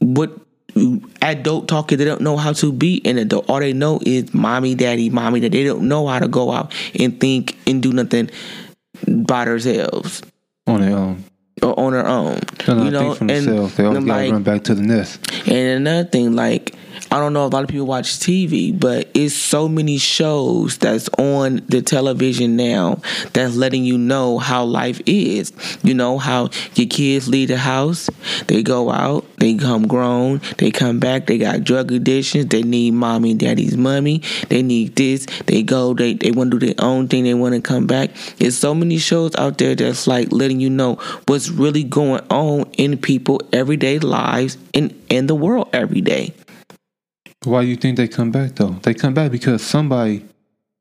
[0.00, 0.36] what
[1.22, 4.74] adult talking they don't know how to be an adult all they know is mommy
[4.74, 8.30] daddy mommy that they don't know how to go out and think and do nothing
[9.06, 10.22] by themselves
[10.66, 11.24] On their own.
[11.62, 13.76] or on their own you know for themselves.
[13.76, 15.20] They always gotta like run back to the nest.
[15.46, 16.74] and another thing, like
[17.12, 20.78] I don't know if a lot of people watch TV, but it's so many shows
[20.78, 23.00] that's on the television now
[23.32, 25.52] that's letting you know how life is.
[25.82, 28.08] You know how your kids leave the house,
[28.46, 32.92] they go out, they come grown, they come back, they got drug addictions, they need
[32.92, 36.84] mommy and daddy's money, they need this, they go, they they want to do their
[36.84, 38.10] own thing, they want to come back.
[38.38, 40.94] There's so many shows out there that's like letting you know
[41.26, 46.32] what's really going on in people everyday lives in in the world every day.
[47.44, 48.76] Why do you think they come back though?
[48.82, 50.26] They come back because somebody,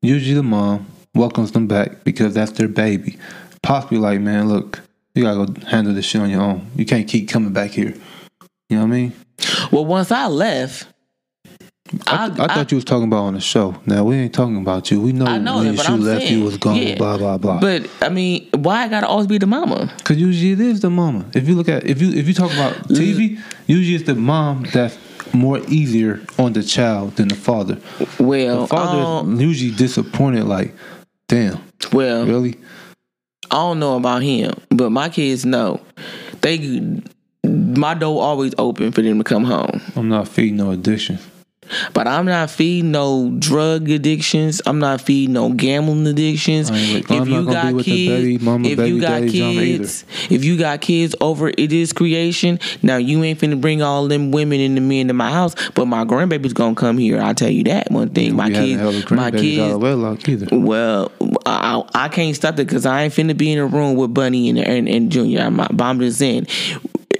[0.01, 3.17] usually the mom, welcomes them back because that's their baby.
[3.63, 4.81] Possibly like, man, look,
[5.15, 6.69] you gotta go handle this shit on your own.
[6.75, 7.95] You can't keep coming back here.
[8.69, 9.13] You know what I mean?
[9.71, 10.87] Well, once I left,
[12.05, 13.75] I, I, thought you was talking about on the show.
[13.85, 15.01] Now we ain't talking about you.
[15.01, 16.75] We know, I know when that, you left, saying, you was gone.
[16.75, 16.95] yeah.
[16.95, 17.59] Blah blah blah.
[17.59, 19.91] But I mean, why I gotta always be the mama?
[19.97, 21.25] Because usually it is the mama.
[21.33, 24.65] If you look at if you if you talk about TV, usually it's the mom
[24.73, 24.97] that's
[25.33, 27.77] more easier on the child than the father.
[28.19, 30.45] Well, The father um, is usually disappointed.
[30.45, 30.73] Like,
[31.27, 31.61] damn,
[31.93, 32.57] well, really?
[33.51, 35.81] I don't know about him, but my kids know.
[36.41, 36.81] They,
[37.43, 39.81] my door always open for them to come home.
[39.95, 41.17] I'm not feeding no addiction.
[41.93, 44.61] But I'm not feeding no drug addictions.
[44.65, 46.71] I'm not feeding no gambling addictions.
[46.71, 49.61] I If you got be with the kids, mama, if baby you got daddy drama
[49.61, 49.77] either.
[49.83, 52.59] kids, if you got kids over it is creation.
[52.81, 55.85] Now you ain't finna bring all them women and the men to my house, but
[55.85, 57.19] my grandbaby's gonna come here.
[57.21, 58.35] I'll tell you that one thing.
[58.35, 59.73] my kids, my kids.
[59.73, 60.47] of wedlock either.
[60.51, 61.11] Well,
[61.45, 64.49] I, I can't stop it because I ain't finna be in a room with Bunny
[64.49, 65.41] and and, and Junior.
[65.41, 66.47] I'm, but I'm just saying,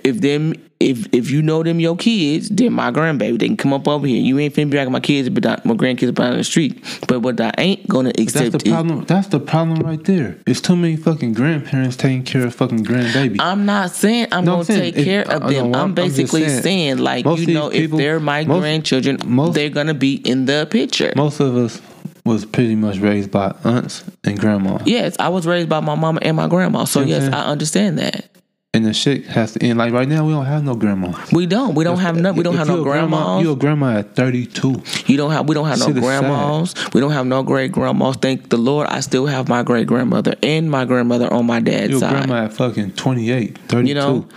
[0.03, 3.73] if them if if you know them your kids, then my grandbaby they can come
[3.73, 4.21] up over here.
[4.21, 6.81] You ain't finna be like my kids, but my grandkids down the street.
[7.07, 8.53] But what I ain't gonna accept.
[8.53, 9.03] That's the is problem.
[9.05, 10.37] That's the problem right there.
[10.47, 13.37] It's too many fucking grandparents taking care of fucking grandbaby.
[13.39, 15.71] I'm not saying I'm No, gonna I'm saying take care of uh, them.
[15.71, 19.17] know, I'm, I'm- basically saying, saying, like you know, people- if they're my most- grandchildren,
[19.25, 21.11] most- they're gonna be in the picture.
[21.15, 21.81] Most of us
[22.25, 24.77] was pretty much raised by aunts and grandma.
[24.85, 27.97] yes, I was raised by my mama and my grandma, so You yes, I understand
[27.99, 28.29] that.
[28.75, 29.79] And the shit has to end.
[29.79, 31.19] Like right now, we don't have no grandma.
[31.31, 31.73] We don't.
[31.73, 32.33] We don't have no.
[32.33, 33.17] We don't have no a grandma.
[33.17, 33.43] grandmas.
[33.43, 34.83] You a grandma at 32.
[35.07, 35.49] You don't have.
[35.49, 36.21] We don't have no Shit is sad.
[36.21, 36.75] grandmas.
[36.93, 38.17] We don't have no great grandmas.
[38.17, 41.81] Thank the Lord, I still have my great grandmother and my grandmother on my dad's
[41.81, 41.89] side.
[41.89, 42.11] You a side.
[42.11, 43.87] grandma at fucking 28, 32.
[43.87, 44.27] You know?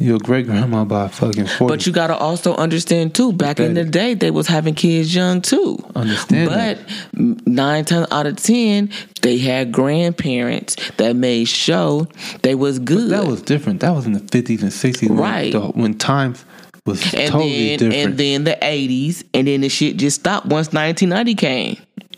[0.00, 1.70] You a great grandma by fucking 40.
[1.72, 3.32] But you gotta also understand too.
[3.34, 5.78] Back in the day, they was having kids young too.
[5.94, 6.78] Understand But
[7.12, 7.46] that.
[7.46, 8.88] nine times out of ten,
[9.20, 12.08] they had grandparents that made sure
[12.42, 13.10] they was good.
[13.10, 13.80] that was different.
[13.80, 15.10] That was in the 50s and 60s.
[15.10, 15.52] when Right.
[15.52, 16.46] the- When, times
[16.86, 17.94] was and totally then different.
[18.10, 21.76] and then the eighties, and then the shit just stopped once nineteen ninety came.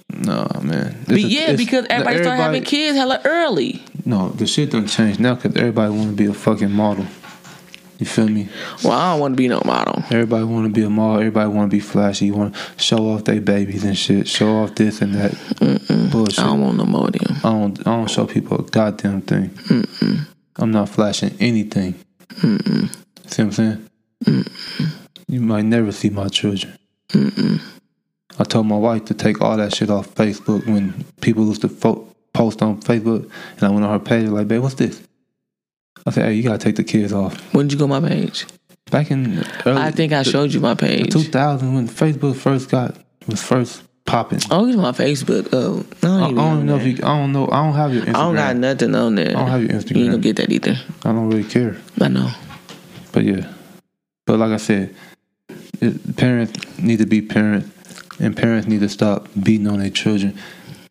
[0.09, 0.95] no, man.
[1.09, 3.83] But a- yeah, because everybody, started having kids hella early.
[4.05, 7.07] No, the shit done changed now because everybody want to be a fucking model.
[8.03, 8.49] You feel me?
[8.83, 10.03] Well, I don't want to be no model.
[10.11, 11.21] Everybody want to be a model.
[11.21, 12.27] Everybody want to be flashy.
[12.27, 14.27] You want to show off their babies and shit.
[14.27, 15.31] Show off this and that
[16.11, 16.41] bullshit.
[16.41, 17.37] I don't want no more of them.
[17.37, 17.79] I don't.
[17.81, 19.51] I don't show people a goddamn thing.
[20.57, 21.95] I'm not flashing anything.
[22.41, 23.88] See what I'm saying?
[25.29, 26.77] You might never see my children.
[27.15, 31.69] I told my wife to take all that shit off Facebook when people used to
[31.69, 35.01] fo- post on Facebook, and I went on her page like, "Babe, what's this?"
[36.07, 38.47] I said, "Hey, you gotta take the kids off." When did you go my page?
[38.91, 41.12] Back in early, I think I showed you my page.
[41.12, 44.41] 2000 when Facebook first got was first popping.
[44.51, 45.49] Oh, it's my Facebook.
[45.53, 46.95] Oh, I don't, I, I even don't know if you.
[46.97, 47.49] I don't know.
[47.51, 48.15] I don't have your Instagram.
[48.15, 49.29] I don't got nothing on there.
[49.29, 49.97] I don't have your Instagram.
[49.97, 50.77] You gonna get that either.
[51.05, 51.77] I don't really care.
[52.01, 52.31] I know.
[53.12, 53.53] But yeah,
[54.27, 54.95] but like I said,
[55.81, 57.69] it, parents need to be parents,
[58.19, 60.38] and parents need to stop beating on their children,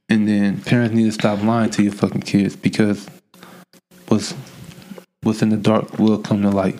[0.09, 3.07] and then parents need to stop lying to your fucking kids because
[4.07, 4.33] what's
[5.23, 6.79] what's in the dark will come to light,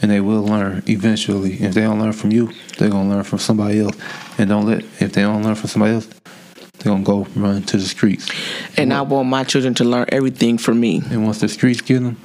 [0.00, 1.54] and they will learn eventually.
[1.54, 3.96] If they don't learn from you, they're gonna learn from somebody else,
[4.38, 6.06] and don't let if they don't learn from somebody else,
[6.78, 8.30] they're gonna go run to the streets.
[8.76, 11.02] And I want my children to learn everything from me.
[11.10, 12.20] And once the streets get them,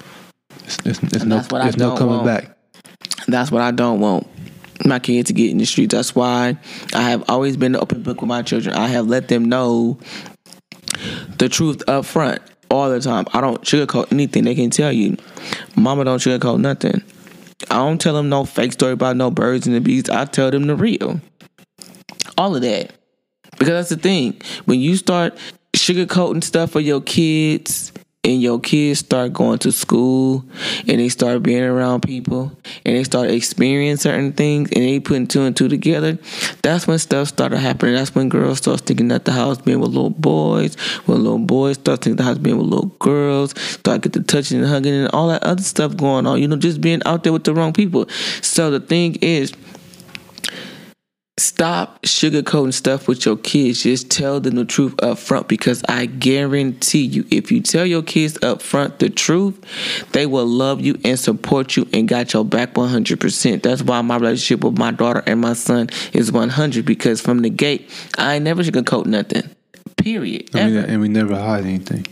[0.64, 2.26] it's, it's, it's no that's what I it's no coming want.
[2.26, 2.58] back.
[3.28, 4.28] That's what I don't want
[4.86, 5.96] my kids to get in the streets.
[5.96, 6.56] That's why
[6.94, 8.76] I have always been an open book with my children.
[8.76, 9.98] I have let them know
[11.40, 13.26] the truth up front all the time.
[13.34, 14.44] I don't sugarcoat anything.
[14.46, 15.18] They can tell you,
[15.76, 17.04] Mama don't sugarcoat nothing.
[17.70, 20.10] I don't tell them no fake story about no birds and the bees.
[20.10, 21.22] I tell them the real.
[22.38, 22.92] All of that.
[23.52, 24.42] Because that's the thing.
[24.66, 25.38] When you start
[25.74, 27.92] sugarcoating stuff for your kids
[28.26, 30.44] and your kids start going to school
[30.80, 32.52] and they start being around people
[32.84, 36.18] and they start experiencing certain things and they putting two and two together,
[36.64, 37.94] that's when stuff started happening.
[37.94, 41.76] That's when girls start thinking that the house being with little boys, when little boys
[41.76, 45.12] start thinking the house being with little girls, start get the touching and hugging and
[45.12, 46.42] all that other stuff going on.
[46.42, 48.10] You know, just being out there with the wrong people.
[48.42, 49.54] So the thing is,
[51.38, 53.84] stop sugarcoating stuff with your kids.
[53.84, 58.04] Just tell them the truth up front because I guarantee you, if you tell your
[58.04, 59.60] kids up front the truth,
[60.14, 63.62] they will love you and support you and got your back 100%.
[63.62, 67.50] That's why my relationship with my daughter and my son is 100 because from the
[67.50, 69.44] gate, I never sugarcoat nothing.
[70.10, 70.52] Period.
[70.54, 72.06] And we, and we never hide anything.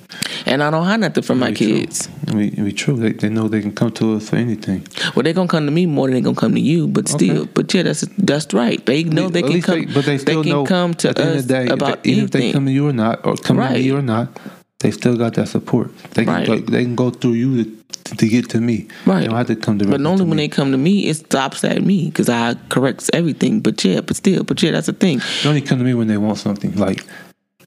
[0.47, 1.67] And I don't hide nothing from my true.
[1.67, 2.09] kids.
[2.33, 2.95] We, we true.
[2.95, 4.87] They, they know they can come to us for anything.
[5.15, 7.41] Well, they gonna come to me more than they gonna come to you, but still,
[7.43, 7.51] Okay.
[7.53, 8.83] but yeah, that's that's right.
[8.83, 11.31] They know they can come, but they still can know come to at the end
[11.35, 13.35] us of the day, about they, even if they come to you or not, or
[13.35, 13.75] come to Right.
[13.79, 14.39] me or not,
[14.79, 15.95] they still got that support.
[16.15, 16.47] They can Right.
[16.47, 18.87] go, they can go through you to, to get to me.
[19.05, 19.19] Right.
[19.19, 19.99] They don't have to come directly.
[20.03, 20.43] But only when me.
[20.45, 23.59] they come to me, it stops at me because I corrects everything.
[23.61, 25.21] But yeah, but still, but yeah, that's the thing.
[25.43, 27.05] They only come to me when they want something like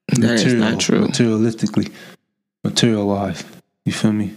[0.09, 1.01] That is material, not true.
[1.07, 1.93] materialistically,
[2.65, 3.45] material wise.
[3.85, 4.35] You feel me?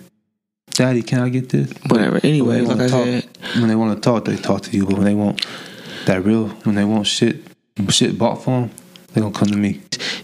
[0.72, 1.72] Daddy, can I get this?
[1.88, 2.20] Whatever.
[2.24, 2.88] Anyway, When like they I
[3.22, 4.86] said, when they want to talk, they talk to you.
[4.86, 5.45] But when they want
[6.05, 7.38] that real, when they want shit,
[7.89, 8.72] shit bought for them,
[9.13, 9.82] they gonna come to me.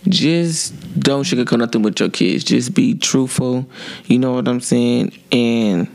[0.07, 2.43] just don't sugarcoat nothing with your kids.
[2.43, 3.67] Just be truthful.
[4.05, 5.11] You know what I'm saying?
[5.31, 5.87] And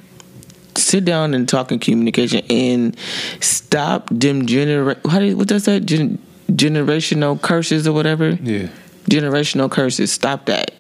[0.77, 2.97] sit down and talk in communication and
[3.41, 6.19] stop them genera how do you, what does that Gen-
[6.51, 8.69] generational curses or whatever Yeah.
[9.09, 10.73] Generational curses stop that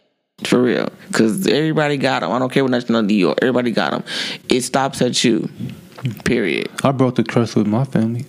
[0.44, 3.90] for real because everybody got them i don't care what nationality you are everybody got
[3.90, 4.02] them
[4.48, 5.48] it stops at you
[6.24, 8.24] period I broke the curse with my family.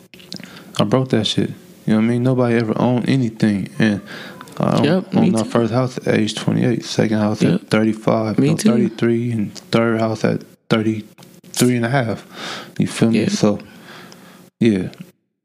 [0.78, 1.52] I broke that shit.
[1.86, 2.24] You know what I mean?
[2.24, 3.70] Nobody ever owned anything.
[3.80, 4.02] And
[4.58, 5.50] um, I owned, Yep, owned our too.
[5.50, 7.62] first house at age 28, second house Yep.
[7.62, 8.70] at 35, Me no, too.
[8.90, 12.28] 33, and third house at 33 and a half.
[12.78, 13.22] You feel me?
[13.22, 13.30] Yeah.
[13.30, 13.60] So,
[14.60, 14.90] yeah.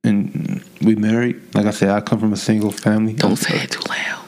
[0.02, 1.40] And we married.
[1.54, 3.12] Like I said, I come from a single family.
[3.12, 4.24] don't say that too loud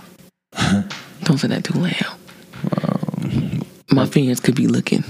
[1.29, 2.17] don't say that too loud
[3.91, 5.05] my fans could be looking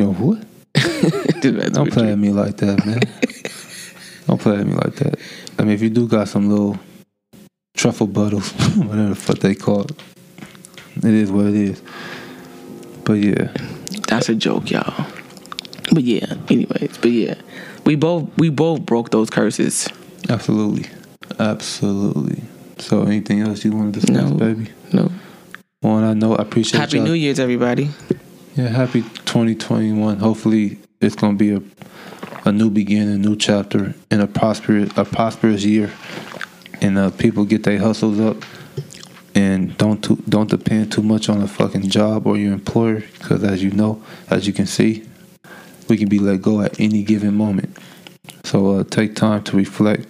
[0.00, 0.42] Yo, what?
[1.42, 3.00] Don't play at me like that, man.
[4.26, 5.18] Don't play at me like that.
[5.58, 6.78] I mean, if you do got some little
[7.76, 9.92] truffle butters, whatever the fuck they call it,
[10.96, 11.82] it is what it is.
[13.04, 13.52] But yeah,
[14.08, 15.06] That's a joke, y'all.
[15.92, 17.34] But yeah, anyways, but yeah.
[17.84, 19.86] We both we both broke those curses.
[20.30, 20.88] absolutely,
[21.38, 22.40] absolutely.
[22.80, 24.36] So, anything else you want to discuss, No.
[24.36, 24.68] baby?
[24.92, 25.10] No.
[25.82, 27.06] On I know, I appreciate Happy y'all.
[27.06, 27.90] New Year's, everybody.
[28.56, 30.18] Yeah, happy 2021.
[30.18, 31.62] Hopefully, it's gonna be a
[32.44, 35.90] a new beginning, a new chapter, and a prosperous a prosperous year.
[36.82, 38.38] And uh, people get their hustles up,
[39.34, 43.44] and don't too, don't depend too much on a fucking job or your employer, because
[43.44, 45.04] as you know, as you can see,
[45.88, 47.76] we can be let go at any given moment.
[48.44, 50.06] So uh, take time to reflect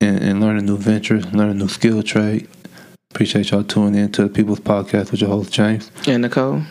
[0.00, 2.48] and, and learn a new venture, learn a new skill trade.
[3.10, 5.90] Appreciate y'all tuning in to the People's Podcast with your host James.
[6.06, 6.62] And Nicole.